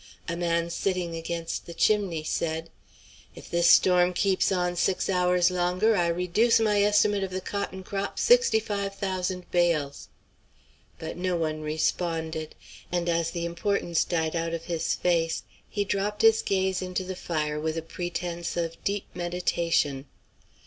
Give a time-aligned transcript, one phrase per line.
[0.27, 2.71] A man sitting against the chimney said:
[3.35, 7.83] "If this storm keeps on six hours longer I reduce my estimate of the cotton
[7.83, 10.09] crop sixty five thousand bales."
[10.97, 12.55] But no one responded;
[12.91, 17.15] and as the importance died out of his face he dropped his gaze into the
[17.15, 20.07] fire with a pretence of deep meditation.